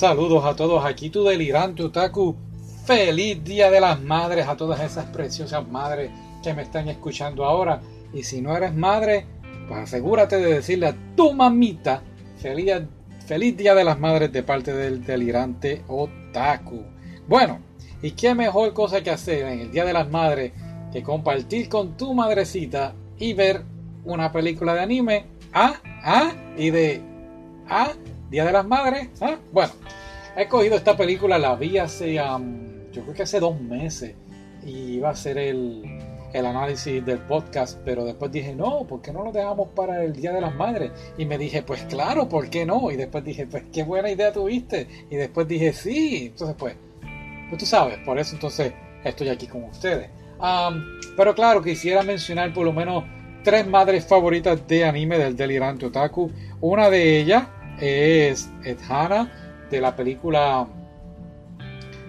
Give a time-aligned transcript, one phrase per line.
[0.00, 2.34] Saludos a todos, aquí tu delirante otaku.
[2.86, 6.10] Feliz Día de las Madres a todas esas preciosas madres
[6.42, 7.82] que me están escuchando ahora.
[8.14, 9.26] Y si no eres madre,
[9.68, 12.02] pues asegúrate de decirle a tu mamita
[12.38, 12.72] feliz,
[13.26, 16.82] feliz Día de las Madres de parte del delirante otaku.
[17.28, 17.58] Bueno,
[18.00, 20.52] ¿y qué mejor cosa que hacer en el Día de las Madres
[20.94, 23.64] que compartir con tu madrecita y ver
[24.06, 25.26] una película de anime?
[25.52, 27.02] Ah, ah, y de
[27.68, 27.92] ah,
[28.30, 29.08] Día de las Madres.
[29.20, 29.36] ¿ah?
[29.52, 29.72] Bueno,
[30.36, 34.14] he cogido esta película, la vi hace, yo creo que hace dos meses,
[34.64, 35.82] y iba a ser el,
[36.32, 40.12] el, análisis del podcast, pero después dije, no, ¿por qué no lo dejamos para el
[40.12, 40.92] Día de las Madres?
[41.18, 42.92] Y me dije, pues claro, ¿por qué no?
[42.92, 44.86] Y después dije, pues qué buena idea tuviste.
[45.10, 46.26] Y después dije, sí.
[46.26, 46.76] Entonces, pues,
[47.48, 48.72] pues tú sabes, por eso entonces
[49.02, 50.08] estoy aquí con ustedes.
[51.16, 53.02] pero claro, quisiera mencionar por lo menos
[53.42, 56.30] tres madres favoritas de anime del delirante otaku.
[56.60, 57.44] Una de ellas
[57.80, 58.48] es
[58.88, 59.30] Hannah
[59.70, 60.66] de la película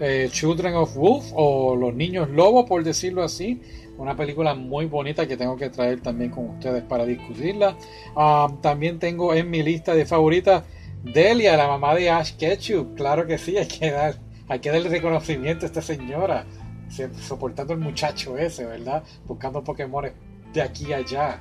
[0.00, 3.60] eh, Children of Wolf o Los Niños Lobos, por decirlo así.
[3.98, 7.76] Una película muy bonita que tengo que traer también con ustedes para discutirla.
[8.16, 10.64] Ah, también tengo en mi lista de favoritas
[11.04, 12.94] Delia, la mamá de Ash Ketchum.
[12.94, 14.16] Claro que sí, hay que dar,
[14.48, 16.46] hay que darle reconocimiento a esta señora.
[17.20, 19.02] Soportando el muchacho ese, ¿verdad?
[19.26, 20.10] Buscando Pokémon
[20.52, 21.40] de aquí a allá.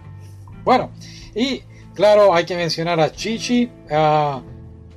[0.63, 0.91] Bueno,
[1.35, 1.61] y
[1.94, 3.70] Claro, hay que mencionar a Chichi,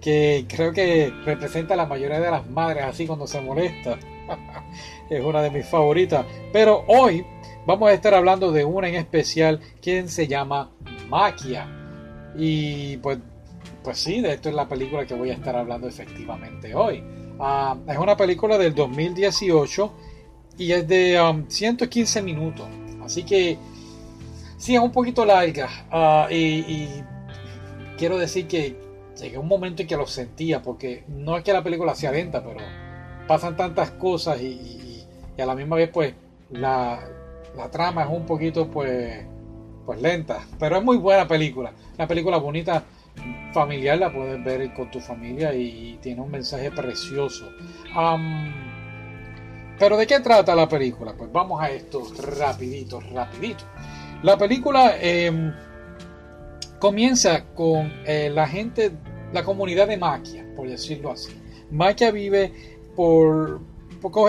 [0.00, 3.98] que creo que representa a la mayoría de las madres así cuando se molesta.
[5.10, 6.24] es una de mis favoritas.
[6.52, 7.24] Pero hoy
[7.66, 10.70] vamos a estar hablando de una en especial, quien se llama
[11.08, 11.66] Maquia.
[12.36, 13.18] Y pues,
[13.82, 17.02] pues sí, de esto es la película que voy a estar hablando efectivamente hoy.
[17.38, 19.92] Ah, es una película del 2018
[20.58, 22.66] y es de 115 um, minutos.
[23.04, 23.58] Así que
[24.64, 25.68] Sí, es un poquito larga.
[25.90, 26.88] Ah, y,
[27.98, 28.74] quiero decir que
[29.14, 32.42] llegué un momento en que lo sentía, porque no es que la película sea lenta,
[32.42, 32.60] pero
[33.28, 35.04] pasan tantas cosas y,
[35.38, 36.14] a la misma vez, pues,
[36.50, 36.98] la,
[37.70, 39.26] trama es un poquito, pues,
[39.84, 40.46] pues lenta.
[40.58, 41.70] Pero es muy buena película.
[41.96, 42.84] Una película bonita,
[43.52, 47.50] familiar, la puedes ver con tu familia y tiene un mensaje precioso.
[49.78, 51.12] pero ¿de qué trata la película?
[51.12, 52.02] Pues vamos a esto
[52.38, 53.64] rapidito, rapidito.
[54.24, 55.52] La película em,
[56.78, 58.90] comienza con eh, la gente,
[59.34, 61.38] la comunidad de Maquia, por decirlo así.
[61.70, 62.50] Maquia vive
[62.96, 63.60] por,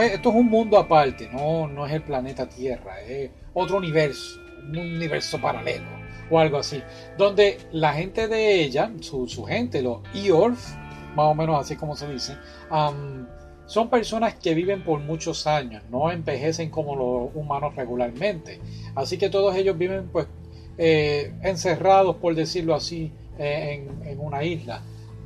[0.01, 4.79] esto es un mundo aparte, no, no es el planeta Tierra, es otro universo, un
[4.79, 5.87] universo paralelo
[6.29, 6.83] o algo así,
[7.17, 10.59] donde la gente de ella, su, gente, los Eorth,
[11.15, 12.35] más o menos así como se dice,
[13.65, 18.59] son personas que viven por muchos años, no envejecen como los humanos regularmente.
[18.93, 20.27] Así que todos ellos viven pues
[20.77, 24.81] eh, encerrados, por decirlo así, eh, en, una isla.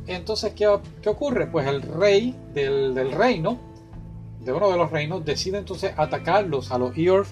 [0.07, 1.47] Entonces, ¿qué, ocurre?
[1.47, 3.59] Pues el rey del, reino,
[4.39, 7.27] de uno de los reinos, decide entonces atacarlos a los Earth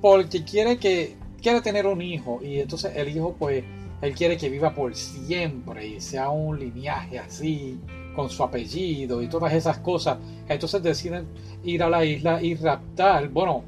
[0.00, 3.64] porque quiere que quiere tener un hijo y entonces el hijo pues
[4.00, 7.78] él quiere que viva por siempre y sea un linaje así
[8.18, 10.18] con su apellido y todas esas cosas.
[10.48, 11.28] Entonces deciden
[11.62, 13.62] ir a la isla y raptar, bueno,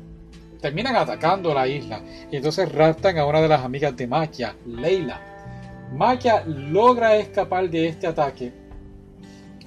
[0.61, 2.01] terminan atacando la isla
[2.33, 5.21] y entonces raptan a una de las amigas de Maquia, Leila.
[5.95, 8.53] Maquia logra escapar de este ataque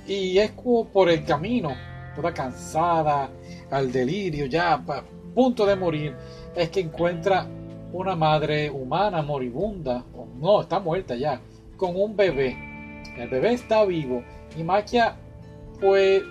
[0.06, 1.72] y es como por el camino,
[2.14, 3.30] toda cansada,
[3.72, 6.14] al delirio, ya a punto de morir,
[6.58, 7.48] es que encuentra
[7.94, 10.04] una madre humana moribunda,
[10.42, 11.40] no, está muerta ya,
[11.78, 12.58] con un bebé.
[13.18, 14.24] El bebé está vivo
[14.58, 15.16] y Maquia,
[15.80, 16.24] pues,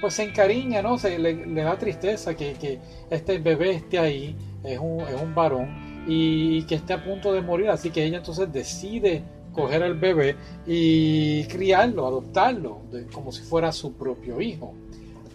[0.00, 0.98] pues se encariña, ¿no?
[0.98, 2.78] Se, le, da tristeza que,
[3.10, 7.40] este bebé esté ahí, es un, es un varón, y, que esté a punto de
[7.40, 7.68] morir.
[7.68, 9.22] Así que ella entonces decide
[9.52, 12.82] coger al bebé y criarlo, adoptarlo,
[13.12, 14.74] como si fuera su propio hijo.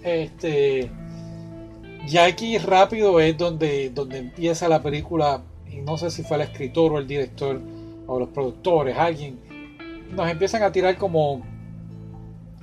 [0.04, 0.90] Este,
[2.08, 6.44] ya aquí rápido es donde, donde empieza la película, y no sé si fue el
[6.44, 7.60] escritor o el director
[8.08, 9.40] o los productores, alguien,
[10.12, 11.42] nos empiezan a tirar como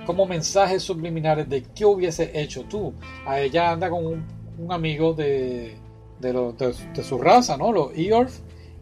[0.09, 2.95] como mensajes subliminares de qué hubiese hecho tú.
[3.27, 5.77] A ella anda con un, amigo de,
[6.19, 7.71] de, su raza, ¿no?
[7.73, 8.33] Los Earth,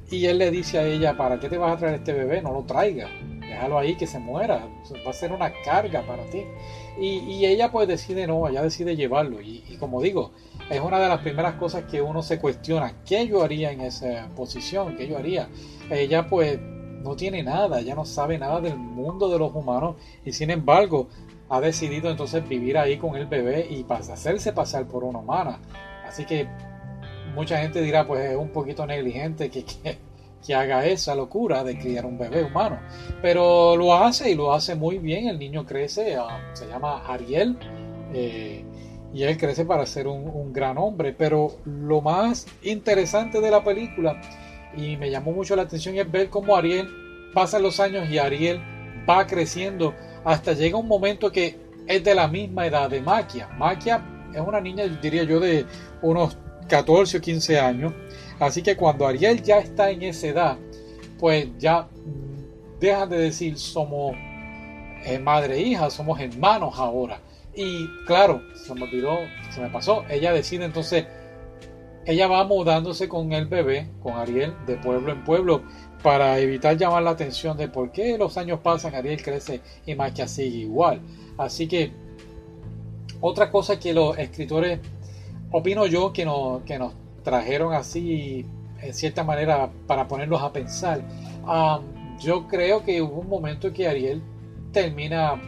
[0.08, 2.43] y él le dice a ella, ¿para qué te vas a traer este bebé?
[2.43, 3.08] No lo traiga,
[3.40, 4.69] déjalo ahí que se muera,
[5.05, 6.44] va a ser una carga para ti.
[6.96, 9.40] Y, ella pues decide no, ella decide llevarlo.
[9.40, 10.31] Y, y, como digo,
[10.70, 14.29] es una de las primeras cosas que uno se cuestiona, ¿qué yo haría en esa
[14.37, 14.96] posición?
[14.96, 15.49] ¿Qué yo haría?
[15.90, 16.61] Ella pues
[17.06, 21.08] no tiene nada, ya no sabe nada del mundo de los humanos y sin embargo
[21.49, 25.61] ha decidido entonces vivir ahí con el bebé y hacerse pasar por una humana.
[26.06, 26.49] Así que
[27.35, 29.64] mucha gente dirá pues es un poquito negligente que,
[30.47, 32.79] que haga esa locura de criar un bebé humano.
[33.20, 35.29] Pero lo hace y lo hace muy bien.
[35.29, 37.58] El niño crece, ah, se llama Ariel.
[38.12, 38.64] Eh,
[39.12, 41.12] y él crece para ser un, gran hombre.
[41.12, 44.20] Pero lo más interesante de la película,
[44.76, 46.88] y me llamó mucho la atención, es ver cómo Ariel
[47.34, 48.60] pasa los años y Ariel
[49.08, 53.48] va creciendo hasta llega un momento que es de la misma edad de Maquia.
[53.56, 54.02] Maquia
[54.34, 55.64] es una niña, diría yo, de
[56.02, 56.36] unos
[56.68, 57.92] 14 o 15 años.
[58.40, 60.58] Así que cuando Ariel ya está en esa edad,
[61.19, 61.88] pues ya
[62.80, 64.14] dejan de decir somos
[65.04, 67.20] eh, madre e hija, somos hermanos ahora.
[67.54, 69.19] Y claro, se me olvidó,
[69.50, 70.04] se me pasó.
[70.10, 71.06] Ella decide entonces,
[72.06, 75.62] ella va mudándose con el bebé, con Ariel, de pueblo en pueblo,
[76.03, 80.29] para evitar llamar la atención de por qué los años pasan, Ariel crece y Maquia
[80.29, 81.00] sigue igual.
[81.37, 81.93] Así que
[83.20, 84.79] otra cosa que los escritores,
[85.50, 86.94] opino yo, que nos, que nos
[87.25, 88.47] trajeron así,
[88.81, 91.03] en cierta manera, para ponerlos a pensar,
[92.20, 94.23] yo creo que hubo un momento que Ariel
[94.70, 95.41] termina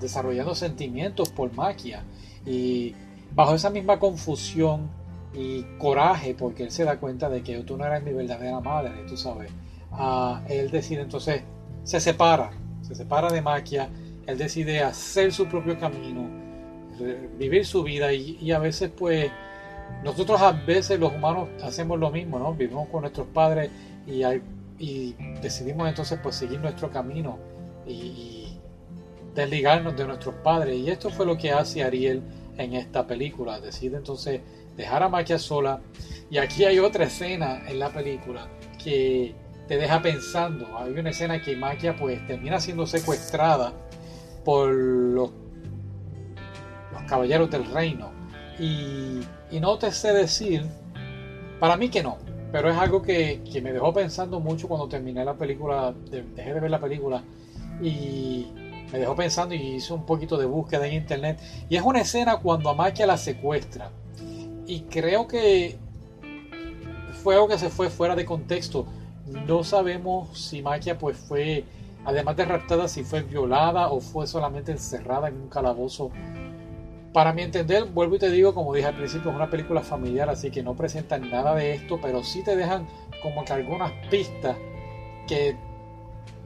[0.00, 2.04] desarrollando sentimientos por magia
[2.46, 2.94] y
[3.34, 5.01] bajo esa misma confusión
[5.34, 8.92] y coraje porque él se da cuenta de que tú no eres mi verdadera madre,
[9.08, 9.50] tú sabes.
[10.48, 11.42] él decide entonces,
[11.84, 12.50] se separa,
[12.82, 13.88] se separa de Maquia,
[14.26, 16.28] él decide hacer su propio camino,
[17.38, 19.30] vivir su vida y, a veces pues
[20.04, 22.54] nosotros a veces los humanos hacemos lo mismo, ¿no?
[22.54, 23.70] Vivimos con nuestros padres
[24.06, 24.22] y,
[24.78, 27.38] y decidimos entonces pues seguir nuestro camino
[27.86, 28.58] y
[29.34, 30.76] desligarnos de nuestros padres.
[30.76, 32.22] Y esto fue lo que hace Ariel
[32.56, 33.60] en esta película.
[33.60, 34.40] Decide entonces
[34.76, 35.80] dejar a Maquia sola.
[36.30, 38.48] Y aquí hay otra escena en la película
[38.82, 39.34] que
[39.68, 40.76] te deja pensando.
[40.78, 43.72] Hay una escena que Maquia pues termina siendo secuestrada
[44.44, 45.30] por los,
[46.92, 48.10] los caballeros del reino.
[48.58, 49.20] Y,
[49.50, 50.64] y, no te sé decir,
[51.58, 52.18] para mí que no,
[52.52, 56.60] pero es algo que, que me dejó pensando mucho cuando terminé la película, dejé de
[56.60, 57.22] ver la película.
[57.82, 58.46] Y,
[58.92, 61.40] me dejó pensando y hice un poquito de búsqueda en internet.
[61.68, 63.90] Y es una escena cuando a Maquia la secuestra.
[64.66, 65.78] Y creo que
[67.22, 68.86] fue algo que se fue fuera de contexto.
[69.46, 71.64] No sabemos si Maquia pues fue,
[72.04, 76.10] además de raptada, si fue violada o fue solamente encerrada en un calabozo.
[77.14, 80.28] Para mi entender, vuelvo y te digo, como dije al principio, es una película familiar,
[80.28, 82.86] así que no presentan nada de esto, pero sí te dejan
[83.22, 84.56] como que algunas pistas
[85.26, 85.56] que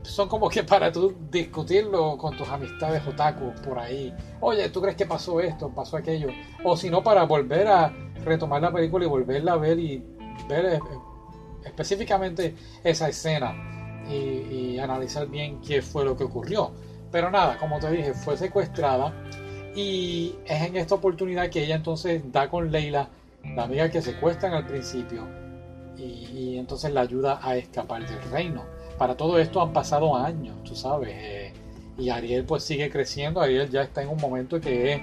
[0.07, 4.15] son como que para tú discutirlo con tus amistades otaku por ahí.
[4.41, 5.69] Oye, ¿tú crees que pasó esto?
[5.69, 6.29] ¿Pasó aquello?
[6.65, 7.93] O si no, para volver a
[8.25, 10.03] retomar la película y volverla a ver y
[10.49, 10.81] ver eh,
[11.65, 12.55] específicamente
[12.85, 13.55] esa escena
[14.09, 16.71] y, analizar bien qué fue lo que ocurrió.
[17.11, 19.13] Pero nada, como te dije, fue secuestrada
[19.75, 23.09] y es en esta oportunidad que ella entonces da con Leila,
[23.43, 25.27] la amiga que secuestran al principio,
[25.97, 30.75] y entonces la ayuda a escapar del reino para todo esto han pasado años, tú
[30.75, 31.11] sabes.
[31.13, 31.53] Eh,
[31.99, 33.41] y Ariel pues sigue creciendo.
[33.41, 35.01] Ariel ya está en un momento que es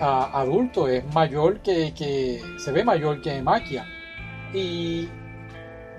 [0.00, 3.86] adulto, es mayor que, que, se ve mayor que Maquia.
[4.52, 5.08] Y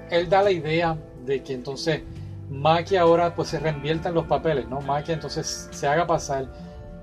[0.09, 2.01] él da la idea de que entonces
[2.49, 4.81] Maquia ahora pues se reinvierta en los papeles, ¿no?
[4.81, 6.47] Maquia entonces se haga pasar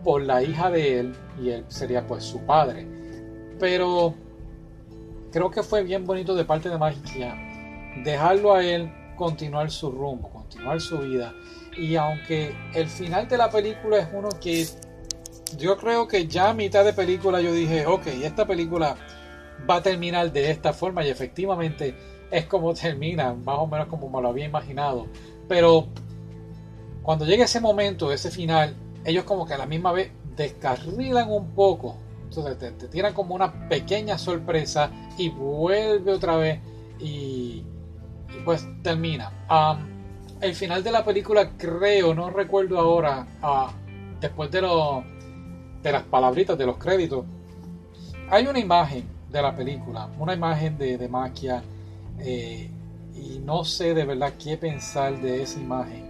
[0.04, 2.86] por la hija de él y él sería pues su padre.
[3.58, 4.14] Pero
[5.32, 7.34] creo que fue bien bonito de parte de Maquia
[8.04, 8.90] dejarlo a él
[9.20, 11.34] continuar su rumbo, continuar su vida.
[11.76, 14.66] Y aunque el final de la película es uno que
[15.58, 18.96] yo creo que ya a mitad de película yo dije, ok, esta película
[19.68, 21.94] va a terminar de esta forma y efectivamente
[22.30, 25.06] es como termina, más o menos como me lo había imaginado.
[25.46, 25.88] Pero
[27.02, 28.74] cuando llega ese momento, ese final,
[29.04, 31.98] ellos como que a la misma vez descarrilan un poco.
[32.24, 36.58] Entonces te, te tiran como una pequeña sorpresa y vuelve otra vez
[36.98, 37.64] y
[38.44, 39.30] pues termina.
[40.40, 43.72] el final de la película, creo, no recuerdo ahora, ah,
[44.20, 45.04] después de, lo,
[45.82, 47.24] de las palabritas, de los créditos,
[48.30, 51.62] hay una imagen de la película, una imagen de, de Maquia,
[52.18, 52.70] eh,
[53.14, 56.08] y no sé de verdad qué pensar de esa imagen.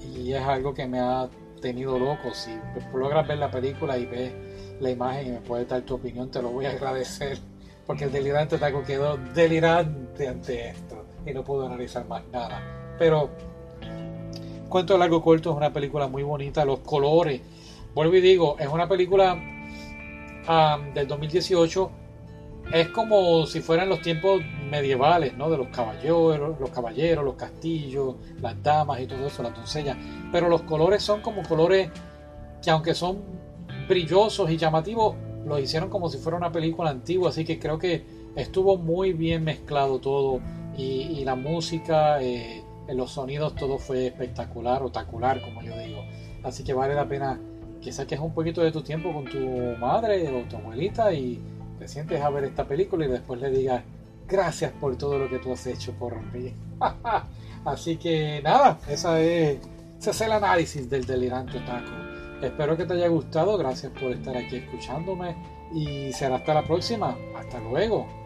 [0.00, 1.28] Y es algo que me ha
[1.60, 2.34] tenido loco.
[2.34, 2.50] Si
[2.94, 4.32] logras ver la película y ves
[4.80, 7.38] la imagen y me puedes dar tu opinión, te lo voy a agradecer.
[7.86, 12.60] Porque el delirante taco quedó delirante ante esto y no puedo analizar más nada.
[12.98, 13.30] Pero
[14.74, 17.40] Cuento Largo Corto es una película muy bonita, los colores.
[17.94, 19.40] Vuelvo y digo, es una película
[20.92, 21.90] del 2018.
[22.72, 25.48] Es como si fueran los tiempos medievales, ¿no?
[25.48, 29.96] De los caballeros, los caballeros, los castillos, las damas y todo eso, las doncellas.
[30.32, 31.90] Pero los colores son como colores
[32.60, 33.22] que aunque son
[33.88, 35.14] brillosos y llamativos,
[35.46, 37.28] los hicieron como si fuera una película antigua.
[37.28, 38.02] Así que creo que
[38.34, 40.40] estuvo muy bien mezclado todo
[40.76, 46.04] y, la música, eh, los sonidos, todo fue espectacular, otacular, como yo digo.
[46.42, 47.38] Así que vale la pena
[47.80, 49.38] que saques un poquito de tu tiempo con tu
[49.78, 51.40] madre o tu abuelita y
[51.78, 53.82] te sientes a ver esta película y después le digas
[54.26, 56.54] gracias por todo lo que tú has hecho por mí.
[57.64, 59.58] Así que nada, esa es,
[59.98, 61.92] ese es el análisis del delirante taco.
[62.42, 65.34] Espero que te haya gustado, gracias por estar aquí escuchándome
[65.74, 67.16] y será hasta la próxima.
[67.36, 68.23] Hasta luego.